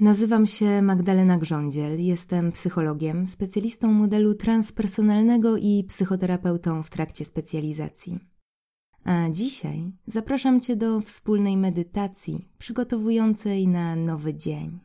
[0.00, 8.18] Nazywam się Magdalena Grządziel, jestem psychologiem, specjalistą modelu transpersonalnego i psychoterapeutą w trakcie specjalizacji.
[9.04, 14.80] A dzisiaj zapraszam Cię do wspólnej medytacji przygotowującej na nowy dzień.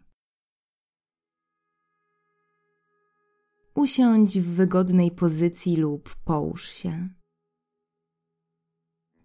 [3.75, 7.09] Usiądź w wygodnej pozycji lub połóż się.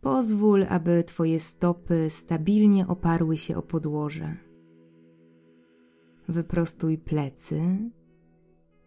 [0.01, 4.50] Pozwól, aby Twoje stopy stabilnie oparły się o podłoże.
[6.31, 7.91] Wyprostuj plecy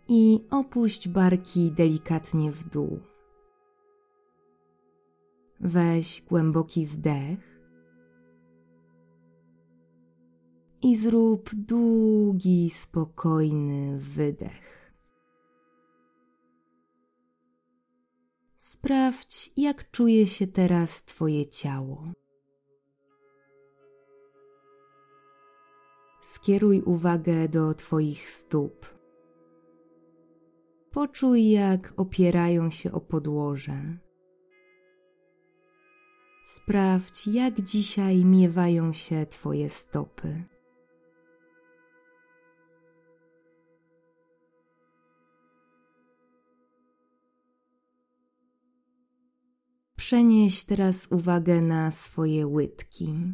[0.07, 2.99] i opuść barki delikatnie w dół.
[5.59, 7.61] Weź głęboki wdech
[10.81, 14.93] i zrób długi, spokojny wydech.
[18.57, 22.22] Sprawdź, jak czuje się teraz Twoje ciało.
[26.33, 28.85] Skieruj uwagę do Twoich stóp.
[30.91, 33.97] Poczuj, jak opierają się o podłoże.
[36.45, 40.43] Sprawdź, jak dzisiaj miewają się Twoje stopy.
[49.95, 53.33] Przenieś teraz uwagę na swoje łydki.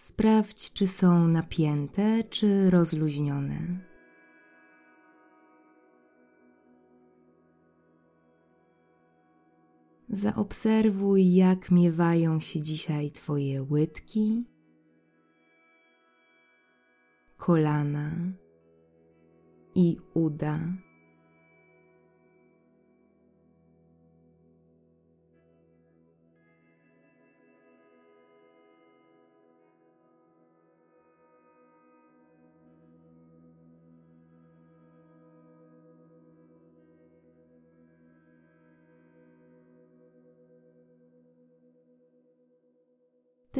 [0.00, 3.60] Sprawdź, czy są napięte, czy rozluźnione.
[10.08, 14.44] Zaobserwuj, jak miewają się dzisiaj Twoje łydki,
[17.36, 18.10] kolana
[19.74, 20.58] i uda.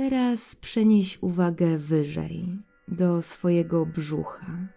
[0.00, 4.68] Teraz przenieś uwagę wyżej, do swojego brzucha.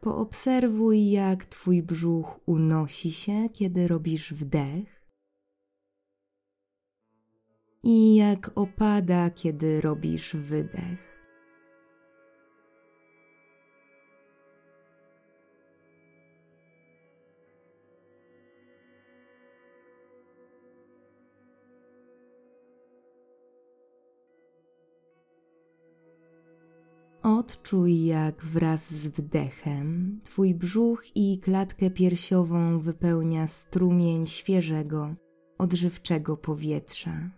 [0.00, 5.08] Poobserwuj, jak Twój brzuch unosi się, kiedy robisz wdech
[7.82, 11.07] i jak opada, kiedy robisz wydech.
[27.48, 35.14] Odczuj, jak wraz z wdechem Twój brzuch i klatkę piersiową wypełnia strumień świeżego,
[35.58, 37.30] odżywczego powietrza.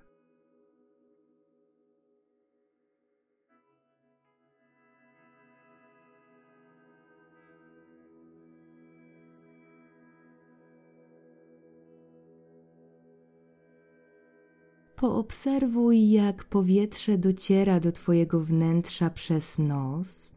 [15.01, 20.35] Poobserwuj, jak powietrze dociera do Twojego wnętrza przez nos,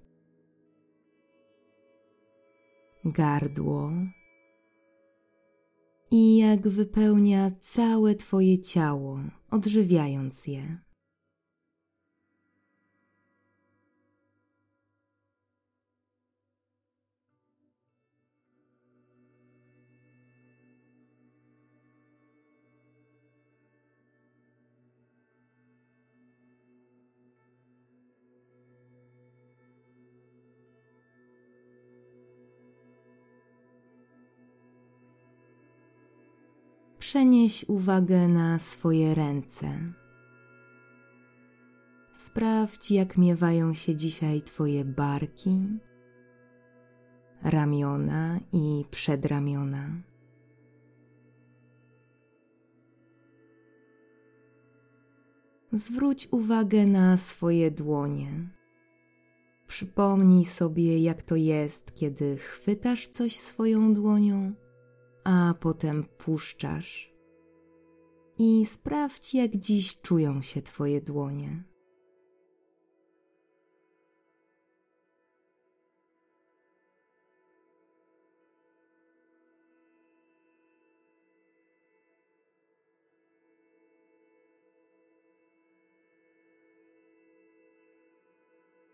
[3.06, 3.92] gardło
[6.12, 9.20] i jak wypełnia całe Twoje ciało,
[9.52, 10.78] odżywiając je.
[37.14, 39.94] Przenieś uwagę na swoje ręce.
[42.12, 45.80] Sprawdź, jak miewają się dzisiaj Twoje barki,
[47.44, 50.02] ramiona i przedramiona.
[55.72, 58.50] Zwróć uwagę na swoje dłonie.
[59.68, 64.63] Przypomnij sobie, jak to jest, kiedy chwytasz coś swoją dłonią
[65.24, 67.14] a potem puszczasz.
[68.38, 71.64] I sprawdź, jak dziś czują się Twoje dłonie.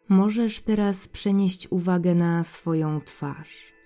[0.10, 3.79] Możesz teraz przenieść uwagę na swoją twarz.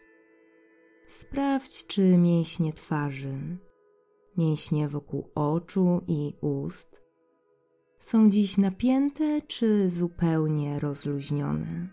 [1.14, 3.58] Sprawdź, czy mięśnie twarzy,
[4.38, 7.02] mięśnie wokół oczu i ust
[7.98, 11.90] są dziś napięte czy zupełnie rozluźnione.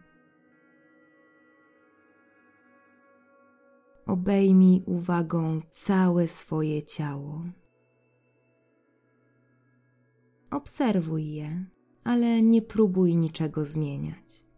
[4.06, 7.42] Obejmij uwagą całe swoje ciało.
[10.50, 11.64] Obserwuj je,
[12.04, 14.49] ale nie próbuj niczego zmieniać.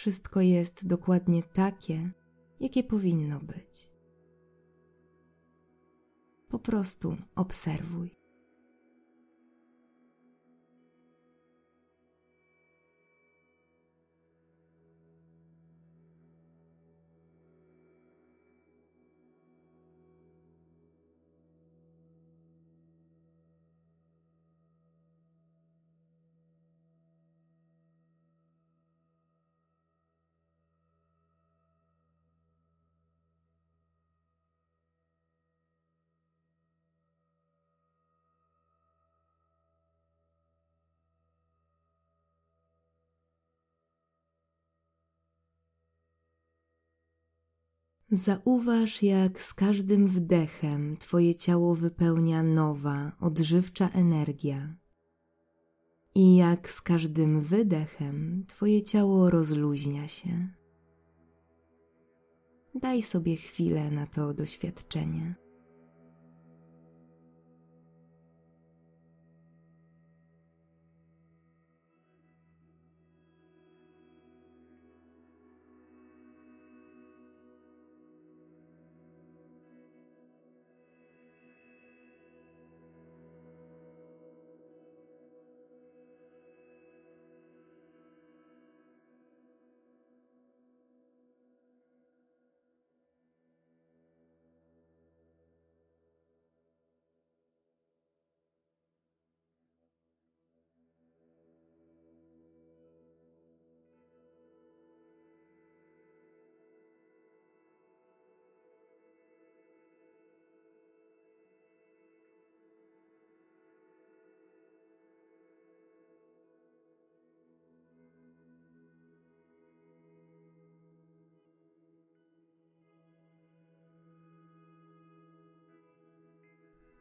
[0.00, 2.10] Wszystko jest dokładnie takie,
[2.60, 3.88] jakie powinno być.
[6.48, 8.19] Po prostu obserwuj.
[48.12, 54.74] Zauważ, jak z każdym wdechem Twoje ciało wypełnia nowa, odżywcza energia.
[56.14, 60.48] I jak z każdym wydechem Twoje ciało rozluźnia się.
[62.74, 65.34] Daj sobie chwilę na to doświadczenie.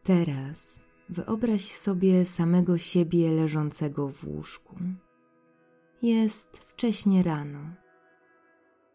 [0.09, 4.75] Teraz wyobraź sobie samego siebie leżącego w łóżku.
[6.01, 7.59] Jest wcześnie rano.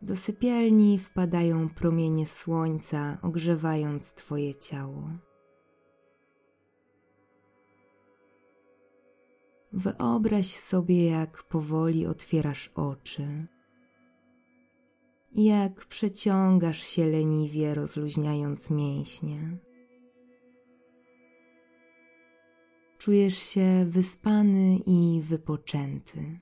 [0.03, 5.11] Do sypialni wpadają promienie słońca, ogrzewając Twoje ciało.
[9.73, 13.47] Wyobraź sobie, jak powoli otwierasz oczy,
[15.35, 19.59] jak przeciągasz się leniwie, rozluźniając mięśnie.
[23.05, 26.41] Czujesz się wyspany i wypoczęty.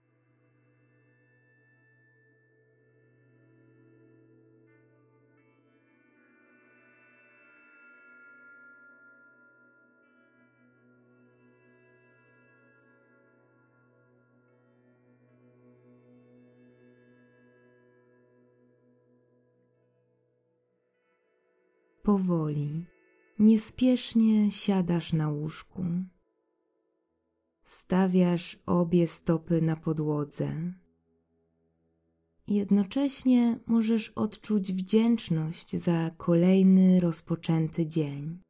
[22.03, 22.87] Powoli,
[23.38, 25.85] niespiesznie siadasz na łóżku.
[27.64, 30.73] Stawiasz obie stopy na podłodze.
[32.48, 38.41] Jednocześnie możesz odczuć wdzięczność za kolejny rozpoczęty dzień,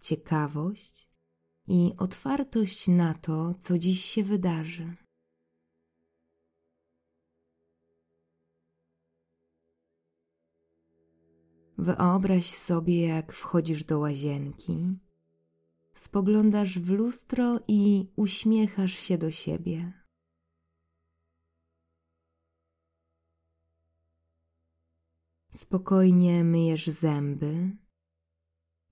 [0.00, 1.08] ciekawość
[1.66, 4.96] i otwartość na to, co dziś się wydarzy.
[11.78, 14.98] Wyobraź sobie, jak wchodzisz do łazienki
[15.94, 19.92] spoglądasz w lustro i uśmiechasz się do siebie.
[25.50, 27.76] Spokojnie myjesz zęby,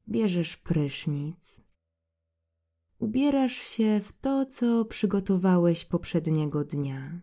[0.09, 1.65] bierzesz prysznic,
[2.99, 7.21] ubierasz się w to, co przygotowałeś poprzedniego dnia.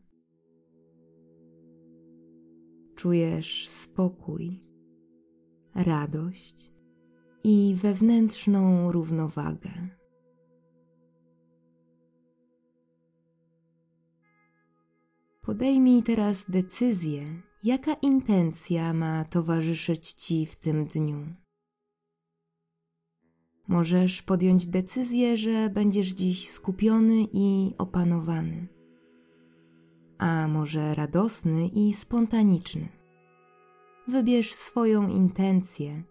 [2.96, 4.64] Czujesz spokój,
[5.76, 6.73] radość
[7.44, 9.70] i wewnętrzną równowagę.
[15.42, 21.26] Podejmij teraz decyzję, jaka intencja ma towarzyszyć Ci w tym dniu.
[23.68, 28.68] Możesz podjąć decyzję, że będziesz dziś skupiony i opanowany,
[30.18, 32.90] a może radosny i spontaniczny.
[34.08, 36.04] Wybierz swoją intencję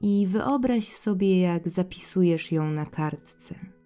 [0.00, 3.77] i wyobraź sobie, jak zapisujesz ją na kartce.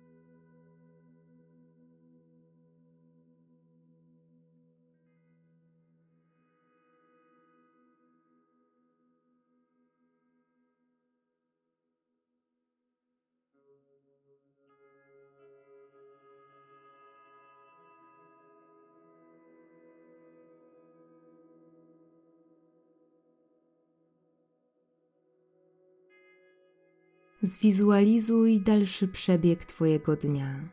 [27.44, 30.68] Zwizualizuj dalszy przebieg Twojego dnia.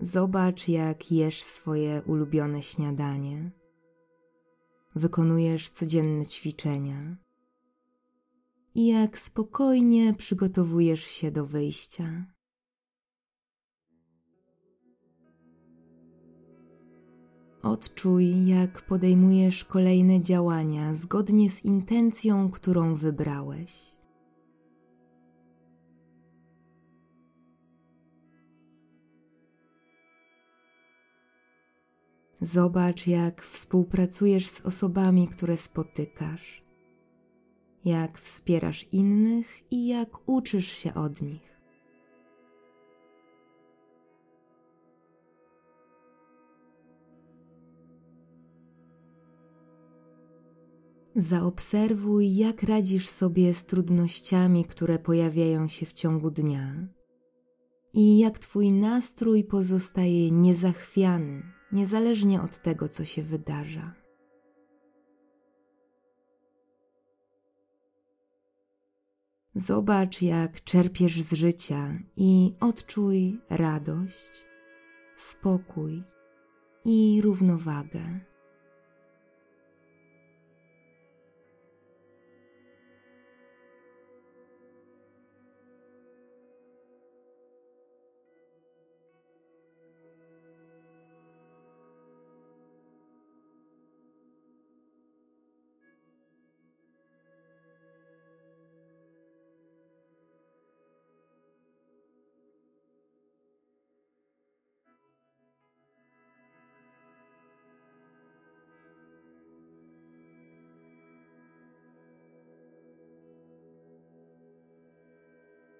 [0.00, 3.50] Zobacz, jak jesz swoje ulubione śniadanie.
[4.94, 7.16] Wykonujesz codzienne ćwiczenia.
[8.74, 12.26] I jak spokojnie przygotowujesz się do wyjścia.
[17.62, 23.95] Odczuj, jak podejmujesz kolejne działania zgodnie z intencją, którą wybrałeś.
[32.40, 36.64] Zobacz, jak współpracujesz z osobami, które spotykasz,
[37.84, 41.56] jak wspierasz innych i jak uczysz się od nich.
[51.16, 56.88] Zaobserwuj, jak radzisz sobie z trudnościami, które pojawiają się w ciągu dnia
[57.96, 63.94] i jak Twój nastrój pozostaje niezachwiany, niezależnie od tego, co się wydarza.
[69.54, 74.46] Zobacz, jak czerpiesz z życia i odczuj radość,
[75.16, 76.02] spokój
[76.84, 78.20] i równowagę.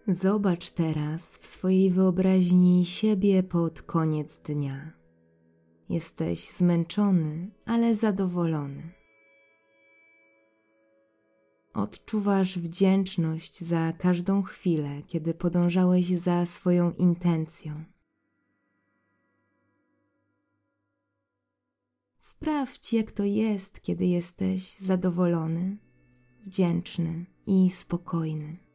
[0.08, 4.92] Zobacz teraz w swojej wyobraźni siebie pod koniec dnia.
[5.88, 8.92] Jesteś zmęczony, ale zadowolony.
[11.74, 17.84] Odczuwasz wdzięczność za każdą chwilę, kiedy podążałeś za swoją intencją.
[22.18, 25.78] Sprawdź, jak to jest, kiedy jesteś zadowolony,
[26.44, 28.65] wdzięczny i spokojny.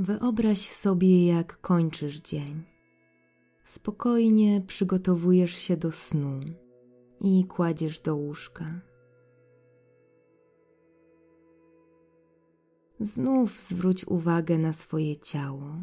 [0.00, 2.62] Wyobraź sobie, jak kończysz dzień.
[3.64, 6.40] Spokojnie przygotowujesz się do snu
[7.20, 8.80] i kładziesz do łóżka.
[13.00, 15.82] Znów zwróć uwagę na swoje ciało,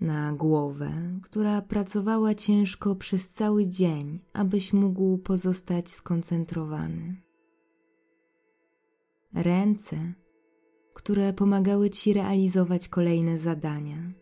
[0.00, 7.22] na głowę, która pracowała ciężko przez cały dzień, abyś mógł pozostać skoncentrowany.
[9.34, 10.14] Ręce,
[10.96, 14.12] które pomagały Ci realizować kolejne zadania.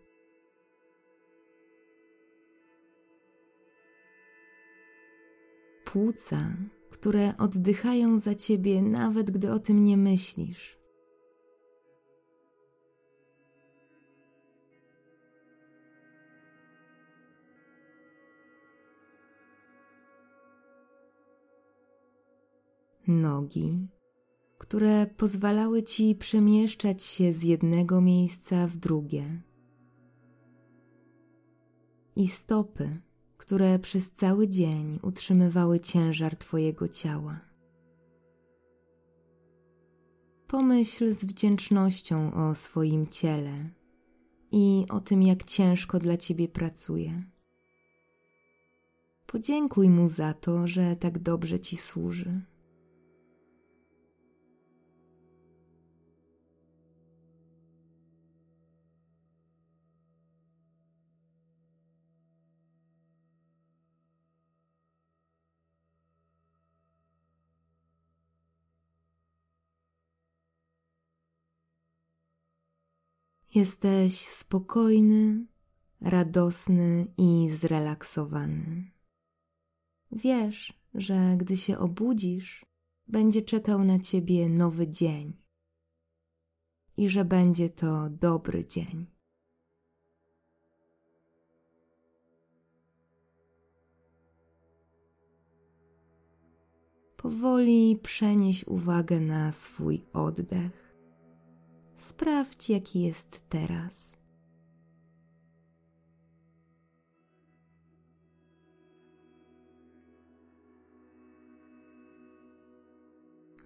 [5.84, 6.56] Płuca,
[6.90, 10.78] które oddychają za Ciebie, nawet gdy o tym nie myślisz.
[23.06, 23.88] Nogi,
[24.64, 29.42] które pozwalały ci przemieszczać się z jednego miejsca w drugie.
[32.16, 33.00] I stopy,
[33.36, 37.40] które przez cały dzień utrzymywały ciężar Twojego ciała.
[40.46, 43.70] Pomyśl z wdzięcznością o swoim ciele
[44.52, 47.22] i o tym, jak ciężko dla Ciebie pracuje.
[49.26, 52.53] Podziękuj mu za to, że tak dobrze Ci służy.
[73.54, 75.46] Jesteś spokojny,
[76.00, 78.90] radosny i zrelaksowany.
[80.12, 82.66] Wiesz, że gdy się obudzisz,
[83.08, 85.44] będzie czekał na ciebie nowy dzień.
[86.96, 89.06] i że będzie to dobry dzień.
[97.16, 100.83] Powoli przenieś uwagę na swój oddech.
[102.04, 104.18] Sprawdź, jaki jest teraz.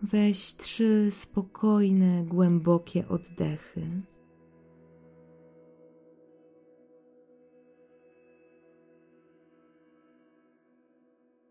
[0.02, 4.02] Weź trzy spokojne, głębokie oddechy.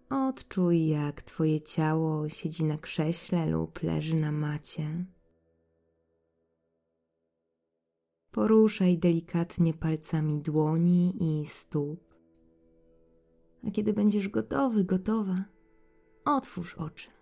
[0.09, 5.05] Odczuj, jak Twoje ciało siedzi na krześle lub leży na macie.
[8.37, 12.15] Poruszaj delikatnie palcami dłoni i stóp.
[13.67, 15.43] A kiedy będziesz gotowy, gotowa,
[16.25, 17.16] otwórz oczy.